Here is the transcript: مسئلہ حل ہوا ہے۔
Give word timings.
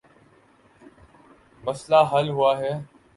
مسئلہ 1.63 1.99
حل 2.11 2.27
ہوا 2.29 2.51
ہے۔ 2.59 2.73